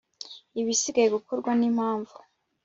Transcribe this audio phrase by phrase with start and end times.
[0.61, 2.15] ibisigaye gukorwa n impamvu